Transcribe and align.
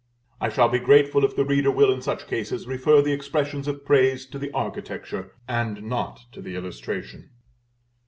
I 0.39 0.49
shall 0.49 0.67
be 0.67 0.79
grateful 0.79 1.23
if 1.23 1.35
the 1.35 1.45
reader 1.45 1.69
will 1.69 1.91
in 1.93 2.01
such 2.01 2.25
cases 2.25 2.65
refer 2.65 3.03
the 3.03 3.13
expressions 3.13 3.67
of 3.67 3.85
praise 3.85 4.25
to 4.29 4.39
the 4.39 4.49
Architecture, 4.49 5.31
and 5.47 5.83
not 5.83 6.21
to 6.31 6.41
the 6.41 6.55
illustration. 6.55 7.29